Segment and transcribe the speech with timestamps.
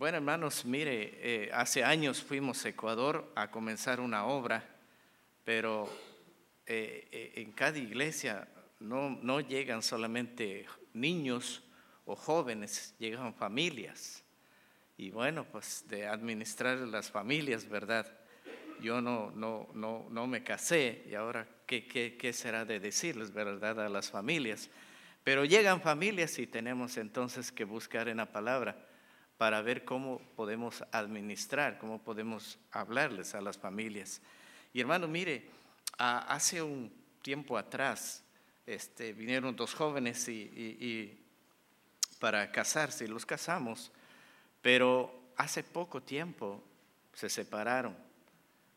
[0.00, 4.64] Bueno, hermanos, mire, eh, hace años fuimos a Ecuador a comenzar una obra,
[5.44, 5.90] pero
[6.64, 11.62] eh, eh, en cada iglesia no, no llegan solamente niños
[12.06, 14.24] o jóvenes, llegan familias.
[14.96, 18.10] Y bueno, pues de administrar las familias, ¿verdad?
[18.80, 23.34] Yo no, no, no, no me casé y ahora, ¿qué, qué, qué será de decirles,
[23.34, 24.70] verdad, a las familias?
[25.24, 28.86] Pero llegan familias y tenemos entonces que buscar en la palabra
[29.40, 34.20] para ver cómo podemos administrar, cómo podemos hablarles a las familias.
[34.74, 35.46] Y hermano, mire,
[35.96, 38.22] hace un tiempo atrás
[38.66, 41.18] este, vinieron dos jóvenes y,
[42.18, 43.90] para casarse los casamos,
[44.60, 46.62] pero hace poco tiempo
[47.14, 47.96] se separaron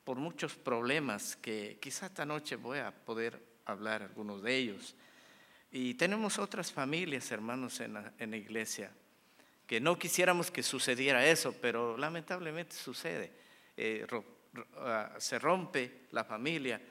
[0.05, 4.95] por muchos problemas que quizá esta noche voy a poder hablar algunos de ellos.
[5.73, 7.91] Y tenemos otras familias, hermanos, en
[8.31, 8.93] la iglesia
[9.67, 13.31] que no quisiéramos que sucediera eso, pero lamentablemente sucede.
[13.77, 14.05] Eh,
[14.77, 16.81] ah, se rompe la familia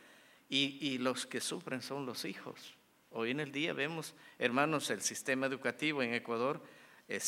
[0.48, 2.74] y, los que sufren son los hijos.
[3.10, 6.62] Hoy en el día vemos, hermanos, el sistema educativo en Ecuador
[7.08, 7.20] eh,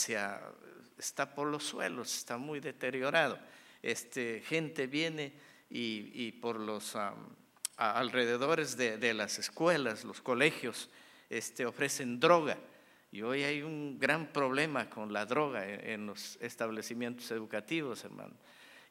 [0.98, 3.38] está por los suelos, está muy deteriorado.
[3.82, 5.32] Este, gente viene
[5.70, 6.96] y, por los
[7.76, 10.90] alrededores de, las escuelas, los colegios,
[11.30, 12.58] este, ofrecen droga
[13.14, 18.34] y hoy hay un gran problema con la droga en los establecimientos educativos, hermano.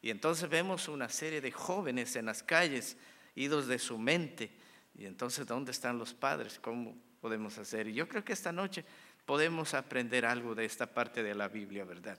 [0.02, 2.96] Y entonces vemos una serie de jóvenes en las calles,
[3.36, 4.50] idos de su mente.
[4.98, 6.58] Y entonces, ¿dónde están los padres?
[6.58, 7.90] ¿Cómo podemos hacer?
[7.90, 8.86] Y yo creo que esta noche
[9.26, 12.18] podemos aprender algo de esta parte de la Biblia, ¿verdad?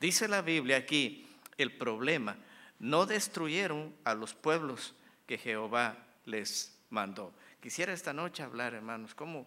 [0.00, 1.24] Dice la Biblia aquí,
[1.56, 2.36] el problema,
[2.80, 7.32] no destruyeron a los pueblos que Jehová les mandó.
[7.60, 9.46] Quisiera esta noche hablar, hermanos, cómo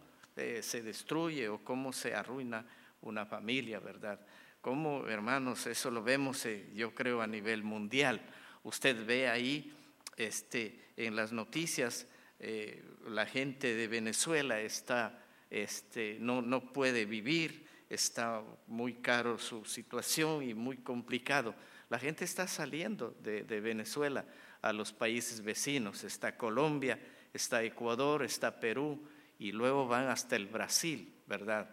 [0.62, 2.66] se destruye o cómo se arruina
[3.02, 4.20] una familia, ¿verdad?
[4.62, 8.22] Cómo, hermanos, eso lo vemos, eh, yo creo, a nivel mundial.
[8.64, 9.74] Usted ve ahí
[10.18, 12.08] este, en las noticias,
[12.40, 19.64] eh, la gente de Venezuela está, este, no, no puede vivir, está muy caro su
[19.66, 21.56] situación y muy complicado.
[21.90, 24.26] La gente está saliendo de, de Venezuela
[24.62, 27.00] a los países vecinos, está Colombia,
[27.34, 29.08] está Ecuador, está Perú,
[29.40, 31.70] y luego van hasta el Brasil, ¿verdad?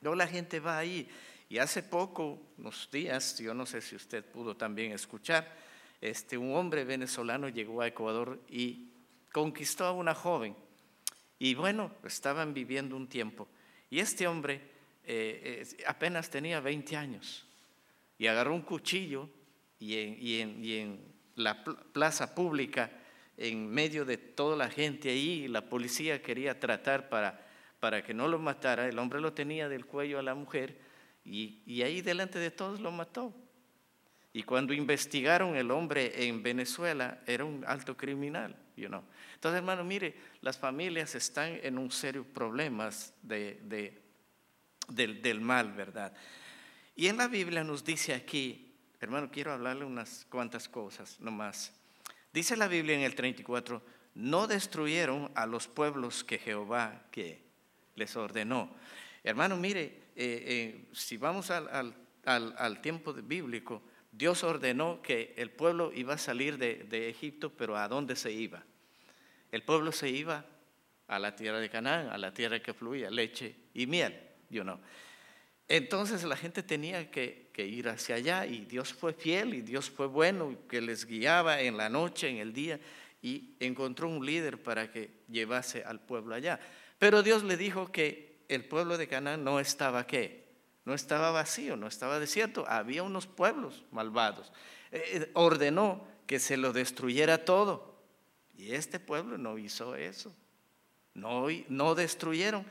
[0.00, 1.08] Luego la gente va ahí
[1.48, 5.56] y hace poco, unos días, yo no sé si usted pudo también escuchar,
[6.00, 8.90] este, un hombre venezolano llegó a Ecuador y
[9.32, 10.56] conquistó a una joven.
[11.38, 13.48] Y bueno, estaban viviendo un tiempo.
[13.90, 14.60] Y este hombre
[15.04, 17.46] eh, apenas tenía 20 años
[18.18, 19.28] y agarró un cuchillo
[19.78, 19.98] y
[20.40, 22.90] en, y en la plaza pública
[23.36, 27.46] en medio de toda la gente ahí, la policía quería tratar para,
[27.80, 30.78] para que no lo matara, el hombre lo tenía del cuello a la mujer
[31.24, 33.34] y, y ahí delante de todos lo mató.
[34.32, 39.04] Y cuando investigaron el hombre en Venezuela, era un alto criminal, you know.
[39.34, 42.90] Entonces, hermano, mire, las familias están en un serio problema
[43.22, 44.02] de, de,
[44.88, 46.12] del, del mal, ¿verdad?
[46.96, 51.72] Y en la Biblia nos dice aquí, hermano, quiero hablarle unas cuantas cosas nomás.
[52.34, 53.80] Dice la Biblia en el 34,
[54.16, 57.40] no destruyeron a los pueblos que Jehová que
[57.94, 58.74] les ordenó.
[59.22, 59.82] Hermano, mire,
[60.16, 66.58] eh, eh, si vamos al, tiempo bíblico, Dios ordenó que el pueblo iba a salir
[66.58, 68.64] de, Egipto, pero ¿a dónde se iba?
[69.52, 70.44] El pueblo se iba
[71.06, 74.12] a la tierra de Canaán, a la tierra que fluía leche y miel,
[74.50, 74.80] you know.
[75.68, 80.06] Entonces la gente tenía que, ir hacia allá y Dios fue fiel y Dios fue
[80.06, 82.80] bueno, que les guiaba en la noche, en el día,
[83.22, 86.58] y encontró un líder para que llevase al pueblo allá.
[86.98, 90.44] Pero Dios le dijo que el pueblo de Canaán no estaba qué,
[90.84, 94.52] no estaba vacío, no estaba desierto, había unos pueblos malvados.
[94.90, 97.94] Eh, eh, ordenó que se lo destruyera todo.
[98.56, 100.34] Y este pueblo no hizo eso.
[101.14, 102.64] No, no destruyeron.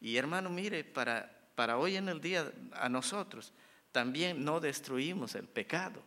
[0.00, 3.52] Y hermano, mire, para para hoy en el día a nosotros,
[3.94, 6.02] también no destruimos el pecado.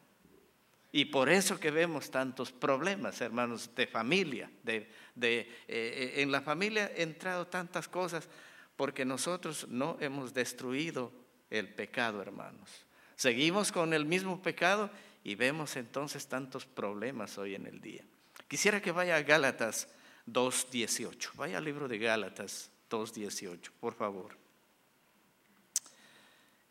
[0.92, 4.52] Y por eso que vemos tantos problemas, hermanos, de familia.
[4.62, 8.28] De, de eh, en la familia han entrado tantas cosas
[8.76, 11.14] porque nosotros no hemos destruido
[11.50, 12.70] el pecado, hermanos.
[13.16, 14.90] Seguimos con el mismo pecado
[15.24, 18.04] y vemos entonces tantos problemas hoy en el día.
[18.50, 19.88] Quisiera que vaya a Gálatas
[20.28, 21.36] 2.18.
[21.36, 24.47] Vaya al libro de Gálatas 2.18, por favor.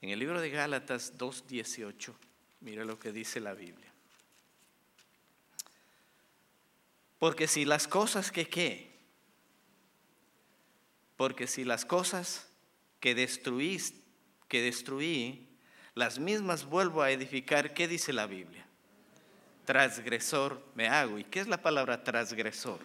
[0.03, 2.15] En el libro de Gálatas 2.18,
[2.61, 3.93] mira lo que dice la Biblia.
[7.19, 8.95] Porque si las cosas que qué,
[11.17, 12.47] porque si las cosas
[13.01, 13.95] que destruís,
[14.49, 15.47] que destruí,
[15.95, 17.73] las mismas vuelvo a edificar.
[17.73, 18.67] ¿Qué dice la Biblia?
[19.65, 21.19] Transgresor me hago.
[21.19, 22.81] ¿Y qué es la palabra transgresor?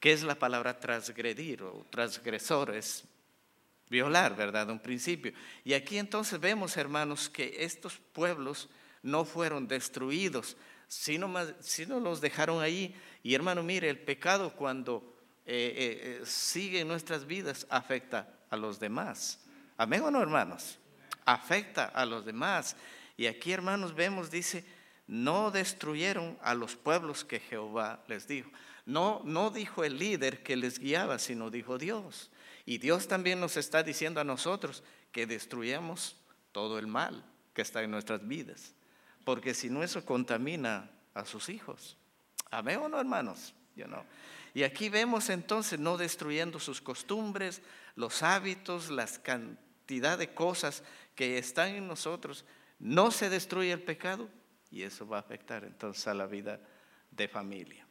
[0.00, 2.74] ¿Qué es la palabra transgredir o transgresor?
[2.74, 3.04] Es
[3.90, 4.70] violar, ¿verdad?
[4.70, 5.32] Un principio.
[5.64, 8.68] Y aquí entonces vemos, hermanos, que estos pueblos
[9.02, 10.56] no fueron destruidos,
[10.86, 12.94] sino, más, sino los dejaron ahí.
[13.22, 18.56] Y hermano, mire, el pecado cuando eh, eh, eh, sigue en nuestras vidas afecta a
[18.56, 19.40] los demás.
[19.76, 20.78] Amén o no, hermanos?
[21.24, 22.76] Afecta a los demás.
[23.16, 24.64] Y aquí, hermanos, vemos, dice,
[25.06, 28.50] no destruyeron a los pueblos que Jehová les dijo.
[28.84, 32.30] No, no dijo el líder que les guiaba, sino dijo Dios.
[32.68, 36.16] Y Dios también nos está diciendo a nosotros que destruyamos
[36.52, 37.24] todo el mal
[37.54, 38.74] que está en nuestras vidas.
[39.24, 41.96] Porque si no, eso contamina a sus hijos.
[42.50, 43.54] Amén o no, hermanos.
[44.52, 47.62] Y aquí vemos entonces no destruyendo sus costumbres,
[47.96, 50.82] los hábitos, las cantidad de cosas
[51.14, 52.44] que están en nosotros.
[52.78, 54.28] No se destruye el pecado
[54.70, 56.60] y eso va a afectar entonces a la vida
[57.12, 57.86] de familia.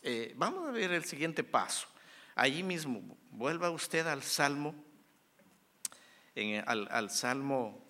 [0.00, 1.88] Eh, vamos a ver el siguiente paso.
[2.34, 4.74] Allí mismo, vuelva usted al Salmo,
[6.66, 7.82] al, al Salmo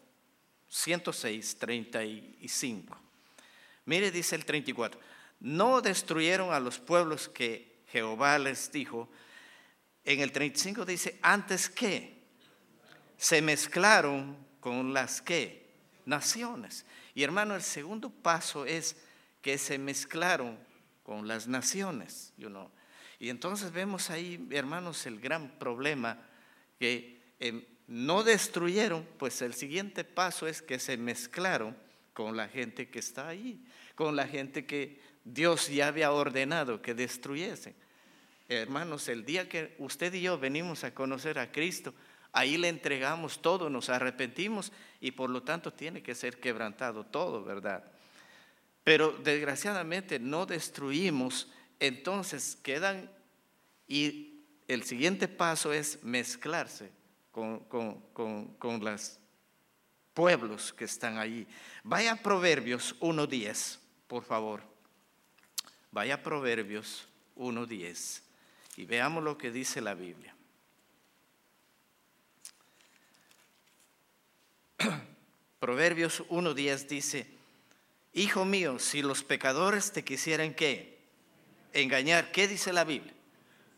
[0.69, 2.97] 106, 35.
[3.85, 5.01] Mire, dice el 34,
[5.41, 9.09] no destruyeron a los pueblos que Jehová les dijo.
[10.05, 12.23] En el 35 dice, antes que
[13.17, 15.71] se mezclaron con las que
[16.07, 16.85] naciones.
[17.15, 18.97] Y hermano, el segundo paso es
[19.41, 20.59] que se mezclaron
[21.03, 22.33] con las naciones.
[22.37, 22.71] You know.
[23.23, 26.19] Y entonces vemos ahí, hermanos, el gran problema
[26.81, 31.77] que em, no destruyeron, pues el siguiente paso es que se mezclaron
[32.15, 33.65] con la gente que está ahí,
[33.95, 37.77] con la gente que Dios ya había ordenado que destruyesen.
[38.49, 41.95] Hermanos, el día que usted y yo venimos a conocer a Cristo,
[42.33, 47.45] ahí le entregamos todo, nos arrepentimos y por lo tanto tiene que ser quebrantado todo,
[47.45, 47.85] ¿verdad?
[48.83, 51.47] Pero desgraciadamente no destruimos,
[51.83, 53.11] entonces quedan
[53.89, 56.93] y el siguiente paso es mezclarse
[57.33, 59.19] con, con, los
[60.15, 61.45] pueblos que están allí.
[61.83, 64.63] Vaya a Proverbios 1.10, por favor.
[65.91, 68.23] Vaya a Proverbios 1.10
[68.77, 70.37] y veamos lo que dice la Biblia.
[75.59, 77.27] Proverbios 1.10 dice,
[78.13, 80.92] Hijo mío, si los pecadores te quisieran qué?
[81.73, 82.33] Engañar.
[82.33, 83.13] ¿Qué dice la Biblia?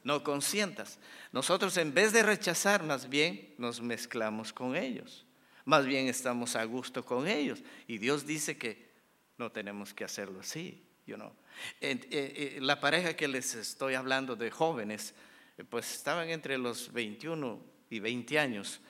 [0.02, 0.98] No consientas.
[1.32, 5.24] Nosotros en vez de rechazar, más bien nos mezclamos con ellos.
[5.64, 7.62] Más bien estamos a gusto con ellos.
[7.86, 8.90] Y Dios dice que
[9.38, 10.82] no tenemos que hacerlo así.
[11.06, 11.32] You know.
[11.80, 15.14] Eh, eh, la pareja que les estoy hablando de jóvenes,
[15.56, 17.60] eh, pues estaban entre los 21
[17.90, 18.80] y 20 años.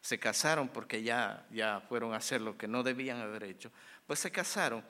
[0.00, 3.70] Se casaron porque ya, ya fueron a hacer lo que no debían haber hecho
[4.06, 4.84] pues se casaron.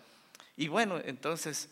[0.57, 1.71] Y bueno, entonces,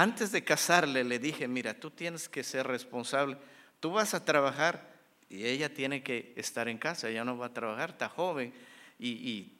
[0.00, 3.36] antes de casarle le dije, mira, tú tienes que ser responsable,
[3.80, 4.88] tú vas a trabajar
[5.28, 8.54] y ella tiene que estar en casa, ella no va a trabajar, está joven
[9.00, 9.54] y,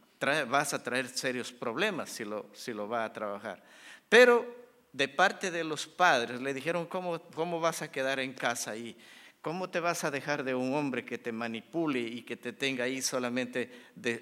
[0.49, 3.65] vas a traer serios problemas si lo, si va a trabajar.
[4.09, 4.47] Pero
[4.93, 8.97] de parte de los padres le dijeron, ¿cómo, vas a quedar en casa ahí?
[9.43, 12.85] ¿Cómo te vas a dejar de un hombre que te manipule y que te tenga
[12.85, 13.73] ahí solamente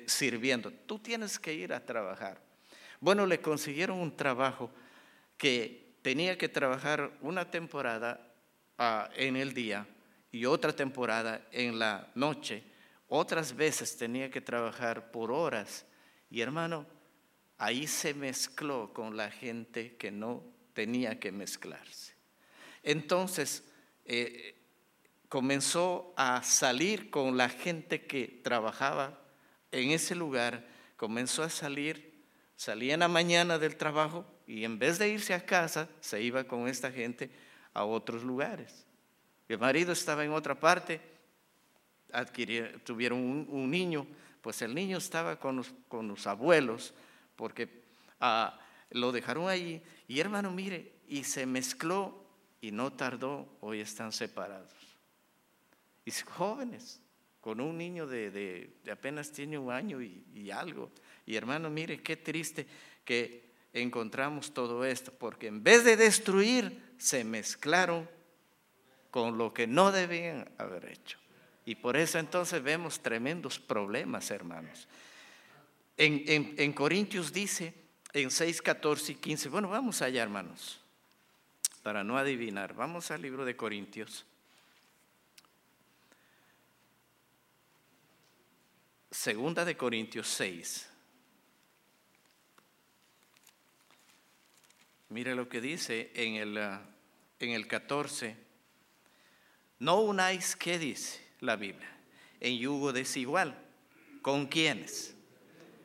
[0.06, 0.70] sirviendo?
[0.70, 2.40] Tú tienes que ir a trabajar.
[3.00, 4.70] Bueno, le consiguieron un trabajo
[5.36, 8.32] que tenía que trabajar una temporada
[8.78, 9.88] ah, en el día
[10.30, 12.62] y otra temporada en la noche.
[13.08, 15.84] Otras veces tenía que trabajar por horas.
[16.30, 16.86] Y hermano,
[17.58, 20.44] ahí se mezcló con la gente que no
[20.74, 22.14] tenía que mezclarse.
[22.84, 23.64] Entonces,
[24.04, 24.54] eh,
[25.28, 29.18] comenzó a salir con la gente que trabajaba
[29.72, 32.22] en ese lugar, comenzó a salir,
[32.54, 36.44] salía en la mañana del trabajo y en vez de irse a casa, se iba
[36.44, 37.30] con esta gente
[37.74, 38.86] a otros lugares.
[39.48, 41.00] El marido estaba en otra parte,
[42.84, 44.06] tuvieron un, niño,
[44.40, 46.94] pues el niño estaba con los, abuelos,
[47.34, 47.68] porque
[48.20, 48.58] ah,
[48.90, 52.24] lo dejaron allí, y hermano, mire, y se mezcló
[52.60, 54.86] y no tardó, hoy están separados
[56.06, 57.02] y jóvenes,
[57.40, 60.90] con un niño de, apenas tiene un año y, algo.
[61.26, 62.66] Y hermano, mire qué triste
[63.04, 63.45] que
[63.82, 68.08] encontramos todo esto, porque en vez de destruir, se mezclaron
[69.10, 71.18] con lo que no debían haber hecho.
[71.64, 74.88] Y por eso entonces vemos tremendos problemas, hermanos.
[75.96, 77.74] En, en Corintios dice,
[78.12, 80.80] en 6, 14 y 15, bueno, vamos allá, hermanos,
[81.82, 84.24] para no adivinar, vamos al libro de Corintios.
[89.10, 90.90] Segunda de Corintios 6.
[95.08, 96.82] Mire lo que dice en el, ah,
[97.38, 98.36] en el 14.
[99.78, 101.90] No unáis, ¿qué dice la Biblia?
[102.40, 103.62] En yugo desigual.
[104.22, 105.14] ¿Con quiénes?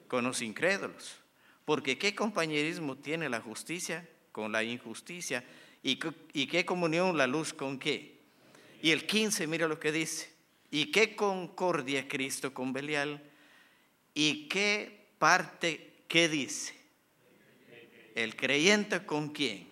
[0.08, 1.18] Con los incrédulos.
[1.66, 5.44] Porque ¿qué compañerismo tiene la justicia con la injusticia?
[5.84, 6.00] ¿Y,
[6.34, 8.20] y qué comunión la luz con qué?
[8.82, 10.32] Y el 15, mira lo que dice.
[10.72, 13.22] ¿Y qué concordia Cristo con Belial?
[14.14, 16.81] ¿Y qué parte, qué dice?
[18.16, 19.70] ¿El creyente con quién?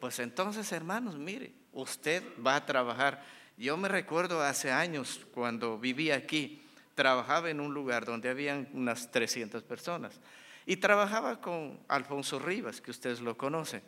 [0.00, 3.24] Pues entonces, hermanos, mire, usted va a trabajar.
[3.56, 6.62] Yo me recuerdo hace años cuando vivía aquí,
[6.94, 10.20] trabajaba en un lugar donde habían unas 300 personas
[10.66, 13.82] y trabajaba con Alfonso Rivas, que ustedes lo conocen.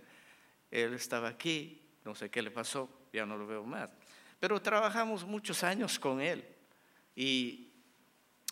[0.71, 3.91] Él estaba aquí, no sé qué le pasó, ya no lo veo más.
[4.41, 6.45] Pero trabajamos muchos años con él
[7.15, 7.71] y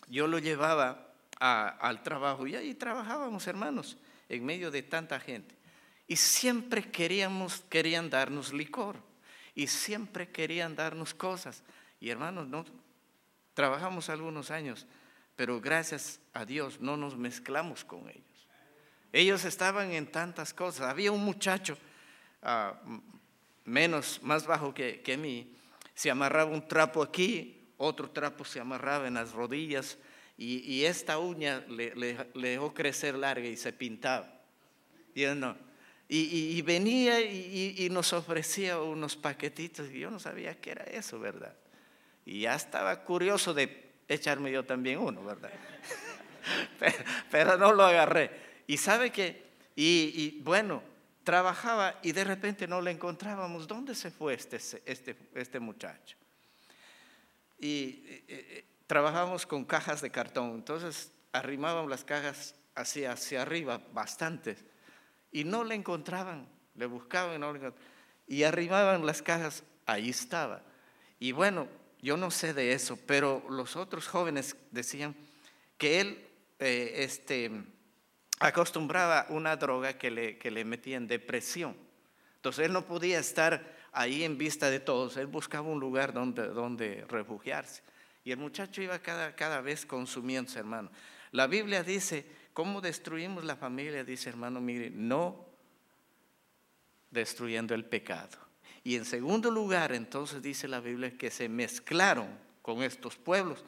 [0.07, 3.97] yo lo llevaba al trabajo y ahí trabajábamos, hermanos
[4.29, 5.55] en medio de tanta gente.
[6.07, 8.97] Y siempre queríamos, querían darnos licor.
[9.53, 11.63] Y siempre querían darnos cosas.
[11.99, 12.65] Y hermanos, no,
[13.53, 14.85] trabajamos algunos años,
[15.35, 18.23] pero gracias a Dios no nos mezclamos con ellos.
[19.11, 20.87] Ellos estaban en tantas cosas.
[20.87, 21.77] Había un muchacho
[22.43, 22.79] ah,
[23.65, 25.55] menos, más bajo que, que mí,
[25.93, 29.97] se amarraba un trapo aquí, otro trapo se amarraba en las rodillas,
[30.37, 34.31] y, esta uña le, dejó crecer larga y se pintaba.
[35.15, 35.57] Y, no,
[36.07, 41.55] y, venía y, nos ofrecía unos paquetitos y yo no sabía qué era eso, ¿verdad?
[42.23, 45.51] Y ya estaba curioso de echarme yo también uno, ¿verdad?
[47.31, 48.29] pero, no lo agarré.
[48.67, 49.43] Y sabe que,
[49.75, 50.83] y, bueno,
[51.23, 53.67] trabajaba y de repente no le encontrábamos.
[53.67, 56.15] ¿Dónde se fue este, este, este muchacho?
[57.59, 58.03] Y
[58.87, 64.63] trabajábamos con cajas de cartón, entonces arrimábamos las cajas hacia, hacia arriba, bastantes,
[65.31, 67.73] y no le encontraban, le buscaban y no.
[68.27, 70.61] Y arrimaban las cajas, ahí estaba.
[71.19, 71.67] Y bueno,
[72.01, 75.15] yo no sé de eso, pero los otros jóvenes decían
[75.77, 76.27] que él
[76.59, 77.51] eh, este,
[78.39, 81.75] acostumbraba una droga que le, que le metía en depresión.
[82.35, 86.47] Entonces él no podía estar ahí en vista de todos, él buscaba un lugar donde,
[86.47, 87.81] donde refugiarse.
[88.27, 90.91] Y el muchacho iba cada, cada vez consumiéndose, hermano.
[91.31, 94.03] La Biblia dice, ¿cómo destruimos la familia?
[94.03, 95.45] Dice, hermano, mire, no
[97.09, 98.37] destruyendo el pecado.
[98.83, 102.27] Y en segundo lugar, entonces dice la Biblia que se mezclaron
[102.61, 103.63] con estos pueblos.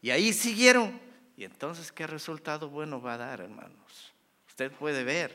[0.00, 1.00] Y ahí siguieron.
[1.36, 4.12] Y entonces, ¿qué resultado bueno va a dar, hermanos?
[4.46, 5.32] Usted puede ver,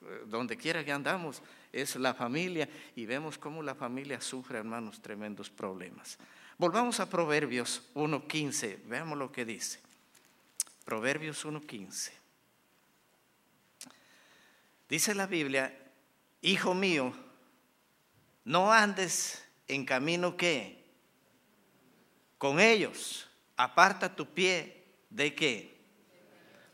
[0.00, 2.66] eh, donde quiera que andamos, es la familia
[2.96, 6.16] y vemos cómo la familia sufre, hermanos, tremendos problemas.
[6.60, 9.80] Volvamos a Proverbios 1.15, veamos lo que dice.
[10.84, 12.10] Proverbios 1.15.
[14.86, 15.74] Dice la Biblia,
[16.42, 17.14] hijo mío,
[18.44, 20.84] no andes en camino que
[22.36, 23.26] con ellos,
[23.56, 25.80] aparta tu pie de qué?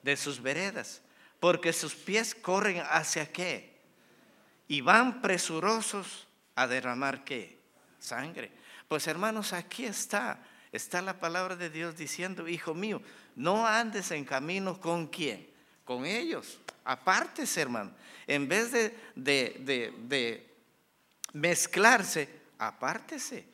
[0.03, 1.01] De sus veredas,
[1.39, 3.79] porque sus pies corren hacia qué?
[4.67, 6.27] Y van presurosos
[6.57, 7.61] a derramar qué?
[8.01, 8.66] Sangre.
[8.89, 13.03] Pues hermanos, aquí está, está la palabra de Dios diciendo, hijo mío,
[13.35, 15.49] no andes en camino con quién,
[15.85, 17.93] con ellos, apártese hermano.
[18.27, 20.55] En vez de, de, de
[21.33, 22.29] mezclarse,
[22.59, 23.47] apártese.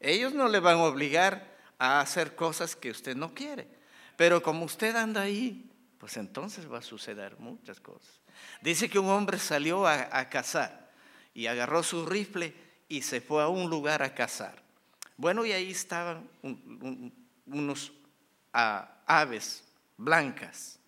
[0.00, 3.68] Ellos no le van a obligar a hacer cosas que usted no quiere.
[4.16, 8.20] Pero como usted anda ahí, pues entonces va a suceder muchas cosas.
[8.60, 10.90] Dice que un hombre salió a, a cazar
[11.34, 12.54] y agarró su rifle
[12.88, 14.67] y se fue a un lugar a cazar.
[15.18, 16.30] Bueno, y ahí estaban
[17.44, 17.92] unos
[18.52, 19.64] ah, aves
[19.96, 20.78] blancas.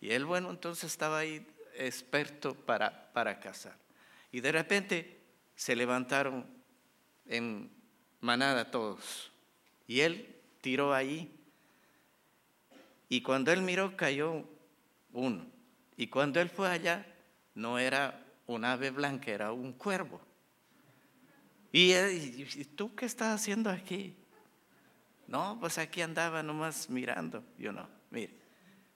[0.00, 1.46] Y él, bueno, entonces estaba ahí
[1.76, 3.76] experto para, para cazar.
[4.32, 5.20] Y de repente
[5.54, 6.44] se levantaron
[7.26, 7.70] en
[8.20, 9.30] manada todos.
[9.86, 11.32] Y él tiró ahí.
[13.08, 14.44] Y cuando él miró, cayó
[15.12, 15.46] uno.
[15.96, 17.06] Y cuando él fue allá,
[17.54, 20.20] no era un ave blanca, era un cuervo.
[21.72, 24.16] Eh, ¿Y, tú qué estás haciendo aquí?
[25.26, 27.44] No, pues aquí andaba nomás mirando.
[27.58, 28.34] Yo no, mire.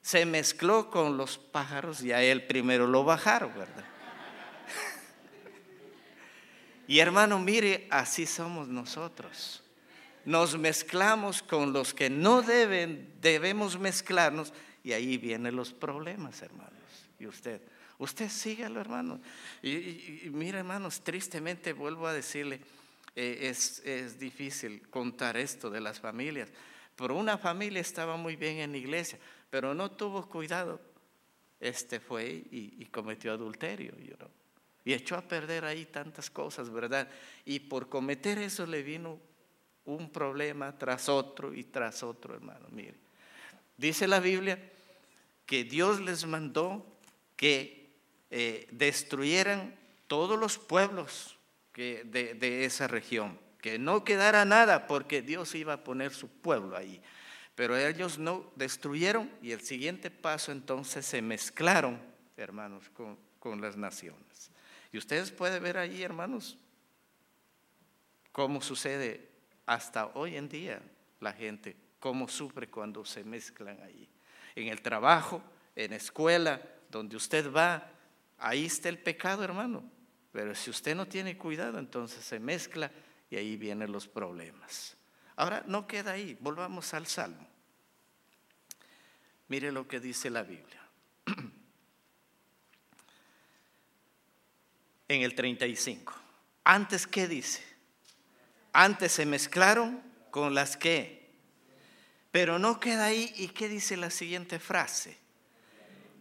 [0.02, 3.84] Se mezcló con los pájaros y a él primero lo bajaron, ¿verdad?
[6.86, 9.62] y hermano, mire, así somos nosotros.
[10.26, 14.52] Nos mezclamos con los que no deben, debemos mezclarnos
[14.82, 16.72] y ahí vienen los problemas, hermanos.
[17.18, 17.62] Y usted,
[18.04, 19.18] Usted sígalo, hermano.
[19.62, 22.60] Y, mira, hermanos, tristemente vuelvo a decirle,
[23.16, 26.50] eh, es, es difícil contar esto de las familias,
[26.96, 29.18] Por una familia estaba muy bien en la iglesia,
[29.48, 30.80] pero no tuvo cuidado.
[31.58, 33.94] Este fue y, cometió adulterio.
[34.84, 37.08] Y echó a perder ahí tantas cosas, ¿verdad?
[37.46, 39.18] Y por cometer eso le vino
[39.86, 42.66] un problema tras otro y tras otro, hermano.
[42.70, 42.96] Mire,
[43.78, 44.58] dice la Biblia
[45.46, 46.86] que Dios les mandó
[47.36, 47.83] que
[48.36, 51.38] eh, destruyeran todos los pueblos
[51.72, 57.00] de, esa región, que no quedara nada porque Dios iba a poner su pueblo ahí.
[57.54, 62.02] Pero ellos no destruyeron y el siguiente paso entonces se mezclaron,
[62.36, 64.50] hermanos, con, con las naciones.
[64.90, 66.58] Y ustedes pueden ver ahí, hermanos,
[68.32, 69.28] cómo sucede
[69.64, 70.82] hasta hoy en día
[71.20, 74.08] la gente, cómo sufre cuando se mezclan ahí.
[74.56, 75.40] En el trabajo,
[75.76, 76.60] en la escuela,
[76.90, 77.92] donde usted va,
[78.38, 79.84] ahí está el pecado, hermano.
[80.32, 82.90] Pero si usted no tiene cuidado, entonces se mezcla
[83.30, 84.96] y ahí vienen los problemas.
[85.36, 87.48] Ahora, no queda ahí, volvamos al Salmo.
[89.48, 90.80] Mire lo que dice la Biblia.
[95.06, 96.14] En el 35.
[96.64, 97.62] Antes, ¿qué dice?
[98.72, 101.30] Antes se mezclaron con las que.
[102.32, 103.32] Pero no queda ahí.
[103.36, 105.18] ¿Y qué dice la siguiente frase?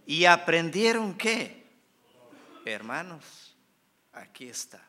[0.05, 1.62] ¿Y aprendieron qué?
[2.65, 3.55] Hermanos,
[4.13, 4.81] aquí está.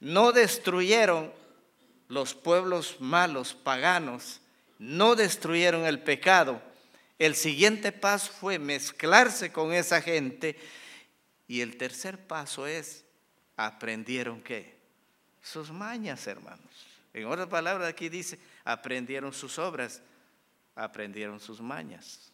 [0.00, 1.32] No destruyeron
[2.08, 4.40] los pueblos malos, paganos,
[4.78, 6.60] no destruyeron el pecado.
[7.18, 10.58] El siguiente paso fue mezclarse con esa gente.
[11.46, 13.04] Y el tercer paso es,
[13.56, 14.74] aprendieron qué?
[15.42, 16.86] Sus mañas, hermanos.
[17.12, 20.02] En otras palabras, aquí dice, aprendieron sus obras,
[20.74, 22.32] aprendieron sus mañas.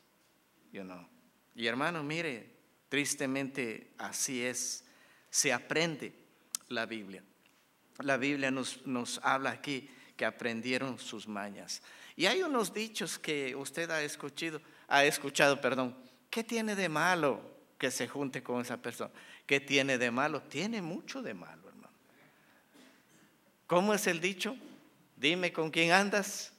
[1.54, 2.59] Y hermano, mire,
[2.90, 4.84] tristemente así es,
[5.30, 6.12] se aprende
[6.68, 7.22] la Biblia.
[8.00, 11.80] La Biblia nos, nos habla aquí que aprendieron sus mañas.
[12.16, 15.96] Y hay unos dichos que usted ha escuchado, ha escuchado, perdón,
[16.28, 17.40] ¿qué tiene de malo
[17.78, 19.10] que se junte con esa persona?
[19.46, 20.42] ¿Qué tiene de malo?
[20.42, 21.94] Tiene mucho de malo, hermano.
[23.66, 24.56] ¿Cómo es el dicho?
[25.16, 26.52] Dime con quién andas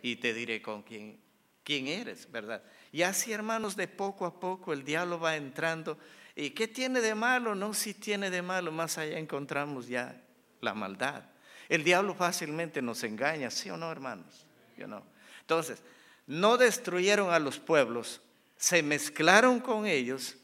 [0.00, 1.18] y te diré con quién,
[1.64, 2.62] quién eres, ¿verdad?
[2.96, 5.98] Y así, hermanos, de poco a poco el diablo va entrando.
[6.34, 7.54] ¿Y qué tiene de malo?
[7.54, 10.18] No, si tiene de malo, más allá encontramos ya
[10.62, 11.22] la maldad.
[11.68, 14.46] El diablo fácilmente nos engaña, ¿sí o no, hermanos?
[14.78, 15.04] Yo no.
[15.42, 15.82] Entonces,
[16.26, 18.22] no destruyeron a los pueblos,
[18.56, 20.38] se mezclaron con ellos.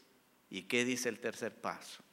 [0.51, 2.03] ¿Y qué dice el tercer paso?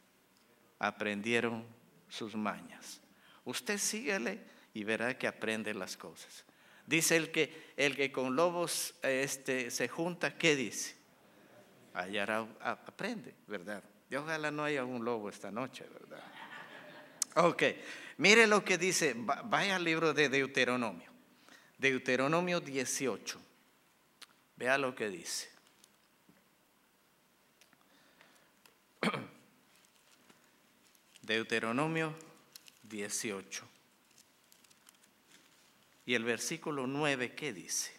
[0.78, 1.66] Aprendieron
[2.08, 3.02] sus mañas.
[3.44, 4.40] Usted síguele
[4.72, 6.46] y verá que aprende las cosas.
[6.90, 10.96] Dice el que, el que con lobos este, se junta, ¿qué dice?
[11.94, 13.84] Hallará, aprende, ¿verdad?
[14.10, 16.20] Y ojalá no haya un lobo esta noche, ¿verdad?
[17.36, 17.62] Ok,
[18.16, 21.12] mire lo que dice, vaya al libro de Deuteronomio,
[21.78, 23.40] Deuteronomio 18,
[24.56, 25.48] vea lo que dice.
[31.22, 32.16] Deuteronomio
[32.82, 33.69] 18.
[36.10, 37.92] Y el versículo 9, ¿qué dice?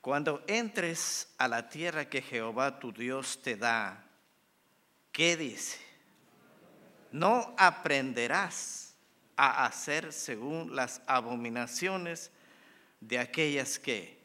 [0.00, 4.04] Cuando entres a la tierra que Jehová tu Dios te da,
[5.12, 5.78] ¿qué dice?
[7.12, 8.96] No aprenderás
[9.36, 12.32] a hacer según las abominaciones
[12.98, 14.18] de aquellas que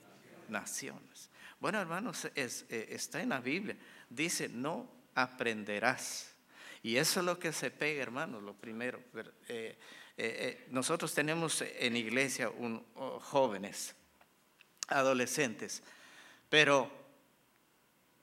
[0.48, 1.30] naciones.
[1.60, 3.78] Bueno, hermanos, eh, está en la Biblia.
[4.10, 6.29] Dice, no aprenderás.
[6.82, 9.00] Y eso es lo que se pega, hermanos, lo primero.
[9.14, 9.78] Eh, eh,
[10.18, 13.96] eh, nosotros tenemos en iglesia un, jóvenes,
[14.88, 15.84] adolescentes,
[16.50, 16.90] pero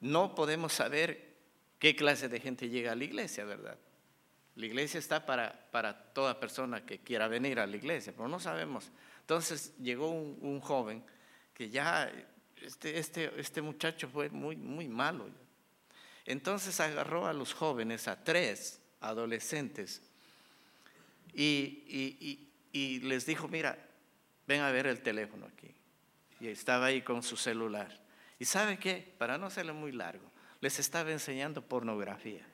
[0.00, 1.36] no podemos saber
[1.78, 3.78] qué clase de gente llega a la iglesia, ¿verdad?
[4.56, 8.40] La iglesia está para, para toda persona que quiera venir a la iglesia, pero no
[8.40, 8.90] sabemos.
[9.20, 11.04] Entonces llegó un, joven
[11.52, 12.10] que ya,
[12.62, 15.28] este, este, este muchacho fue muy, muy malo.
[16.26, 20.02] Entonces agarró a los jóvenes, a tres adolescentes,
[21.32, 23.78] y, les dijo, mira,
[24.46, 25.74] ven a ver el teléfono aquí.
[26.40, 28.00] Y estaba ahí con su celular.
[28.38, 29.14] ¿Y sabe qué?
[29.18, 32.46] Para no hacerlo muy largo, les estaba enseñando pornografía.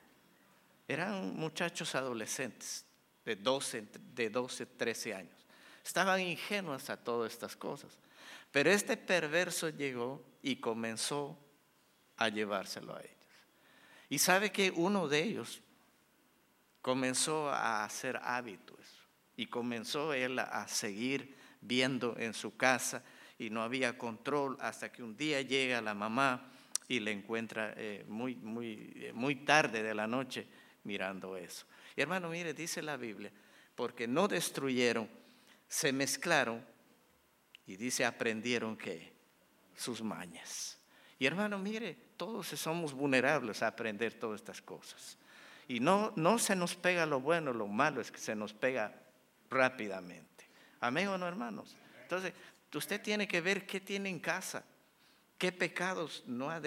[0.87, 2.85] Eran muchachos adolescentes
[3.25, 5.45] de 12, de 12, 13 años.
[5.83, 7.97] Estaban ingenuos a todas estas cosas.
[8.51, 11.37] Pero este perverso llegó y comenzó
[12.17, 13.22] a llevárselo a ellos.
[14.13, 15.59] Y sabe que uno de ellos
[16.83, 18.77] comenzó a hacer hábitos
[19.35, 23.03] y comenzó él a seguir viendo en su casa
[23.39, 26.47] y no había control hasta que un día llega la mamá
[26.87, 30.45] y le encuentra eh, muy, muy, eh, muy tarde de la noche
[30.83, 31.65] mirando eso.
[31.95, 33.31] Y hermano, mire, dice la Biblia,
[33.73, 35.09] porque no destruyeron,
[35.67, 36.63] se mezclaron
[37.65, 39.11] Y dice, aprendieron que
[39.75, 40.82] sus mañas.
[41.19, 45.17] Y hermano, mire, todos somos vulnerables a aprender todas estas cosas.
[45.67, 48.93] Y no, no se nos pega lo bueno, lo malo es que se nos pega
[49.49, 50.47] rápidamente.
[50.79, 51.75] Amén o no, hermanos.
[52.01, 52.33] Entonces,
[52.73, 54.65] usted tiene que ver qué tiene en casa,
[55.37, 56.61] qué pecados no ha,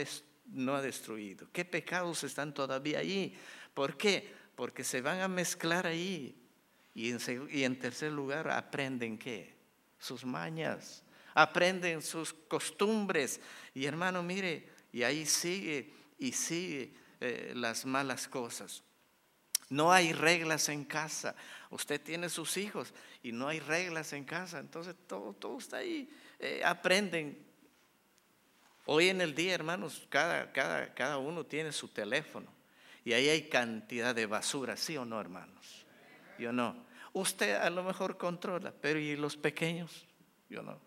[0.46, 3.36] no ha destruido, qué pecados están todavía ahí.
[3.74, 4.32] ¿Por qué?
[4.54, 6.34] Porque se van a mezclar ahí.
[6.94, 7.18] Y en,
[7.50, 9.54] y en tercer lugar, aprenden qué?
[9.98, 11.02] Sus mañas,
[11.36, 13.40] aprenden sus costumbres.
[13.74, 18.82] Y hermano, mire, y ahí sigue y sigue eh, las malas cosas.
[19.68, 21.36] No hay reglas en casa.
[21.70, 24.58] Usted tiene sus hijos y no hay reglas en casa.
[24.58, 26.08] Entonces todo, todo está ahí.
[26.38, 27.44] Eh, aprenden.
[28.86, 32.50] Hoy en el día, hermanos, cada, cada, cada uno tiene su teléfono.
[33.04, 35.84] Y ahí hay cantidad de basura, ¿sí o no, hermanos?
[36.38, 36.86] Yo no.
[37.12, 40.06] Usted a lo mejor controla, pero ¿y los pequeños?
[40.48, 40.86] Yo no.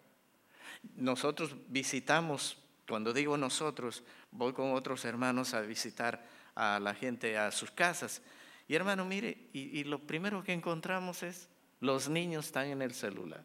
[0.95, 7.51] Nosotros visitamos, cuando digo nosotros, voy con otros hermanos a visitar a la gente a
[7.51, 8.21] sus casas
[8.69, 13.43] y hermano, mire, y, lo primero que encontramos es, los niños están en el celular.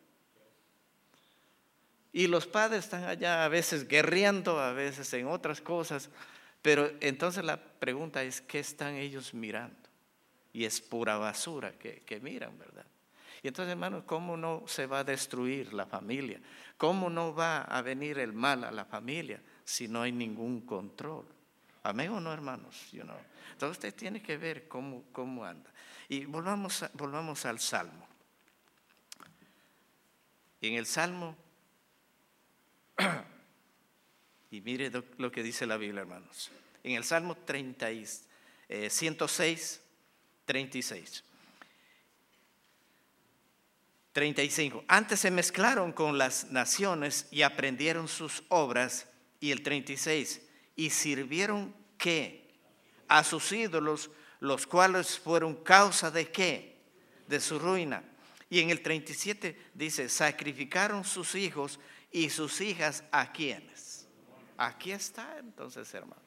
[2.12, 6.10] Y los padres están allá a veces guerreando, a veces en otras cosas.
[6.60, 9.88] Pero entonces la pregunta es, ¿qué están ellos mirando?
[10.52, 12.84] Y es pura basura que, que miran, ¿verdad?
[13.44, 16.40] Y entonces, hermano, ¿cómo no se va a destruir la familia?
[16.78, 21.26] ¿Cómo no va a venir el mal a la familia si no hay ningún control?
[21.82, 22.90] Amén o no, hermanos.
[22.90, 23.18] You know.
[23.52, 25.70] Entonces usted tiene que ver cómo, cómo anda.
[26.08, 28.08] Y volvamos, volvamos al Salmo.
[30.62, 31.36] En el Salmo,
[34.50, 36.50] y mire lo que dice la Biblia, hermanos.
[36.82, 37.88] En el Salmo 30,
[38.88, 39.82] 106,
[40.46, 41.24] 36.
[44.14, 44.84] 35.
[44.86, 49.06] Antes se mezclaron con las naciones y aprendieron sus obras.
[49.40, 50.40] Y el 36
[50.76, 52.54] y sirvieron qué?
[53.08, 56.78] A sus ídolos, los cuales fueron causa de qué?
[57.26, 58.02] De su ruina.
[58.48, 61.80] Y en el 37 dice, sacrificaron sus hijos
[62.12, 64.06] y sus hijas a quienes.
[64.56, 66.22] Aquí está entonces, hermanos.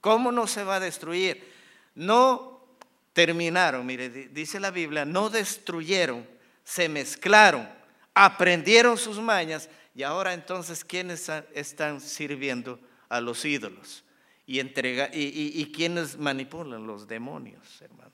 [0.00, 1.52] ¿Cómo no se va a destruir?
[1.96, 2.64] No
[3.12, 6.33] terminaron, mire, dice la Biblia, no destruyeron,
[6.64, 7.68] se mezclaron,
[8.14, 12.80] aprendieron sus mañas y ahora entonces, ¿quiénes están sirviendo?
[13.14, 14.04] a los ídolos
[14.46, 18.12] y, entrega, y, quienes manipulan los demonios, hermanos.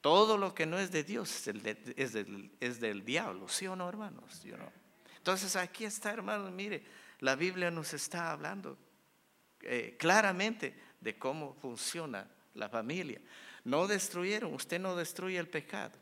[0.00, 3.88] Todo lo que no es de Dios es, del, es del, diablo, ¿sí o no,
[3.88, 4.42] hermanos?
[4.44, 4.72] no?
[5.16, 6.82] Entonces aquí está, hermanos, mire,
[7.20, 8.76] la Biblia nos está hablando
[9.60, 13.20] eh, claramente de cómo funciona la familia.
[13.64, 15.98] No destruyeron, usted no destruye el pecado,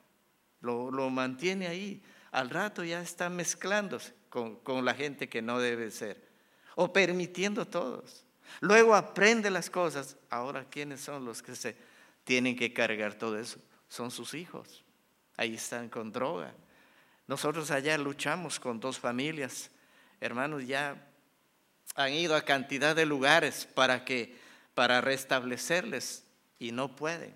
[0.62, 2.03] lo, mantiene ahí.
[2.31, 6.33] Al rato ya está mezclándose con, con la gente que no debe ser
[6.75, 8.25] o permitiendo todos.
[8.61, 10.16] Luego aprende las cosas.
[10.31, 11.77] Ahora, ¿quiénes son los que se
[12.25, 13.61] tienen que cargar todo eso?
[13.88, 14.85] Son sus hijos.
[15.37, 16.55] Ahí están con droga.
[17.27, 19.70] Nosotros allá luchamos con dos familias.
[20.20, 21.09] Hermanos, ya
[21.94, 24.40] han ido a cantidad de lugares para que
[24.75, 26.25] para restablecerles
[26.59, 27.35] y no pueden.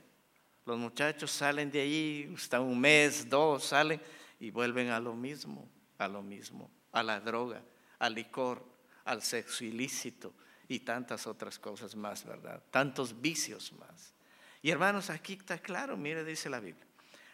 [0.67, 4.01] Los muchachos salen de allí, hasta un mes, dos, salen
[4.41, 7.63] y vuelven a lo mismo, a lo mismo, a la droga,
[8.01, 8.65] al licor,
[9.05, 10.35] al sexo ilícito
[10.67, 12.61] y tantas otras cosas más, ¿verdad?
[12.73, 14.13] Tantos vicios más.
[14.61, 16.85] Y hermanos, aquí está claro, mire, dice la Biblia.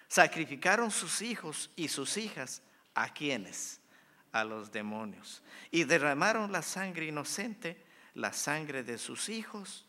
[0.09, 2.61] Sacrificaron sus hijos y sus hijas
[2.95, 3.81] a quienes?
[4.33, 5.43] A los demonios.
[5.71, 9.87] Y derramaron la sangre inocente, la sangre de sus hijos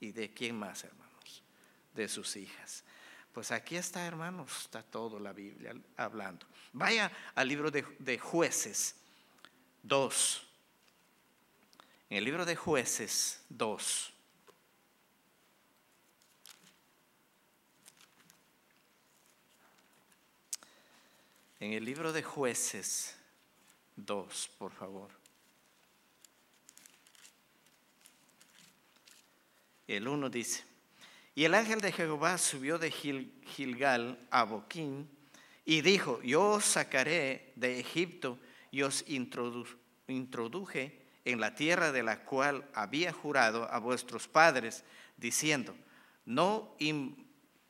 [0.00, 1.09] y de quién más, hermanos?
[1.94, 2.84] De sus hijas.
[3.32, 6.46] Pues aquí está, hermanos, está todo la Biblia hablando.
[6.72, 8.96] Vaya al libro de, de jueces
[9.82, 10.46] 2.
[12.10, 14.12] En el libro de jueces 2.
[21.60, 23.14] En el libro de jueces
[23.96, 25.10] 2, por favor.
[29.86, 30.64] El 1 dice,
[31.40, 35.08] y el ángel de Jehová subió de Gilgal a Boquín
[35.64, 38.38] y dijo, yo os sacaré de Egipto
[38.70, 44.84] y os introduje en la tierra de la cual había jurado a vuestros padres,
[45.16, 45.74] diciendo,
[46.26, 46.76] no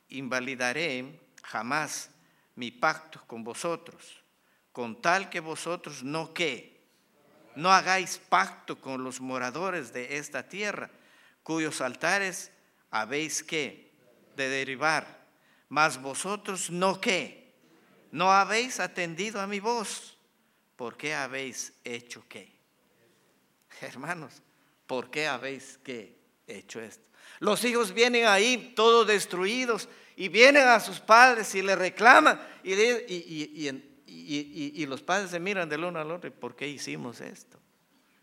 [0.09, 2.09] invalidaré jamás
[2.57, 4.21] mi pacto con vosotros,
[4.73, 6.81] con tal que vosotros no que,
[7.55, 10.89] no hagáis pacto con los moradores de esta tierra,
[11.43, 12.51] cuyos altares
[12.91, 13.91] habéis que
[14.35, 15.27] de derribar,
[15.69, 17.53] mas vosotros no que,
[18.11, 20.17] no habéis atendido a mi voz
[20.81, 22.51] ¿por qué habéis hecho qué?
[23.81, 24.41] Hermanos,
[24.87, 27.03] ¿por qué habéis qué hecho esto?
[27.39, 32.73] Los hijos vienen ahí todos destruidos y vienen a sus padres y le reclaman y,
[34.07, 36.31] y, los padres se miran del uno al otro.
[36.31, 37.59] ¿Por qué hicimos esto?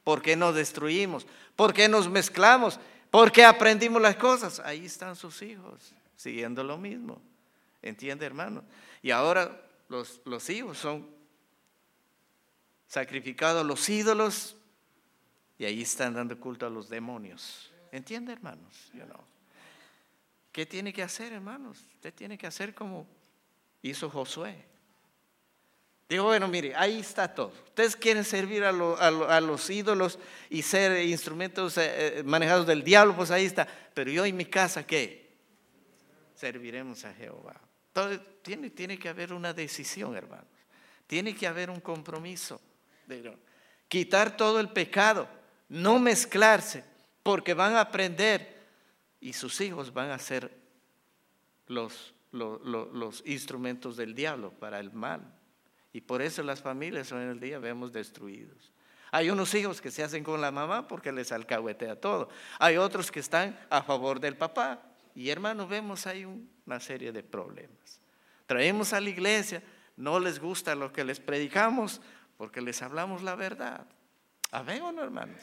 [0.02, 1.28] ¿Por qué nos destruimos?
[1.54, 2.80] ¿Por qué nos mezclamos?
[3.10, 4.60] ¿Por qué aprendimos las cosas?
[4.60, 7.20] Ahí están sus hijos, siguiendo lo mismo.
[7.80, 8.62] ¿Entiende, hermano?
[9.02, 11.08] Y ahora los, los hijos son
[12.86, 14.56] sacrificados a los ídolos
[15.58, 17.70] y ahí están dando culto a los demonios.
[17.92, 18.90] ¿Entiende, hermanos?
[20.52, 21.78] ¿Qué tiene que hacer, hermanos?
[21.94, 23.06] Usted tiene que hacer como
[23.82, 24.66] hizo Josué.
[26.08, 27.52] Digo, bueno, mire, ahí está todo.
[27.66, 30.18] Ustedes quieren servir a, los ídolos
[30.48, 33.68] y ser instrumentos eh, eh, manejados del diablo, pues ahí está.
[33.92, 35.28] Pero yo y mi casa, ¿qué?
[36.34, 37.60] Serviremos a Jehová.
[37.88, 40.46] Entonces, tiene, tiene que haber una decisión, hermanos.
[41.06, 42.60] Tiene que haber un compromiso.
[43.06, 43.36] De
[43.88, 45.28] quitar todo el pecado,
[45.68, 46.84] no mezclarse,
[47.22, 48.58] porque van a aprender
[49.20, 50.56] y sus hijos van a ser
[51.66, 55.37] los, los, instrumentos del diablo para el mal.
[55.98, 58.70] Y por eso las familias hoy en el día vemos destruidos.
[59.10, 62.28] Hay unos hijos que se hacen con la mamá porque les alcahuetea todo.
[62.60, 64.80] Hay otros que están a favor del papá.
[65.16, 68.00] Y hermanos, vemos ahí una serie de problemas.
[68.46, 69.60] Traemos a la iglesia,
[69.96, 72.00] no les gusta lo que les predicamos
[72.36, 73.84] porque les hablamos la verdad.
[74.52, 75.40] Amén o no, hermanos.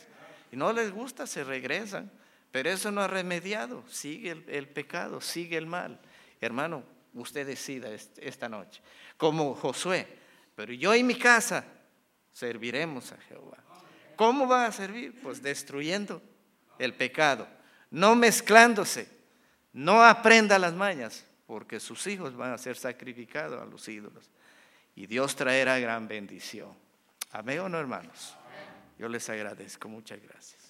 [0.54, 2.10] Y no les gusta, se regresan.
[2.54, 3.84] Pero eso no ha remediado.
[3.90, 6.00] Sigue el, pecado, sigue el mal.
[6.40, 8.82] Hermano, usted decida esta noche.
[9.18, 10.24] Como Josué.
[10.56, 11.66] Pero yo y mi casa
[12.32, 13.58] serviremos a Jehová.
[14.16, 15.20] ¿Cómo va a servir?
[15.22, 16.22] Pues destruyendo
[16.80, 17.48] el pecado.
[17.92, 19.10] No mezclándose.
[19.74, 21.26] No aprenda las mañas.
[21.46, 24.32] Porque sus hijos van a ser sacrificados a los ídolos.
[24.96, 26.74] Y Dios traerá gran bendición.
[27.32, 28.36] Amén o no, hermanos.
[28.98, 29.90] Yo les agradezco.
[29.90, 30.65] Muchas gracias.